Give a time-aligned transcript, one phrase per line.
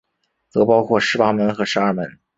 [0.49, 2.17] 则包括十八门和十二门。